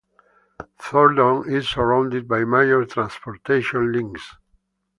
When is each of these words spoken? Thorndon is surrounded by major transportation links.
Thorndon 0.79 1.47
is 1.47 1.69
surrounded 1.69 2.27
by 2.27 2.43
major 2.43 2.83
transportation 2.85 3.91
links. 3.91 4.35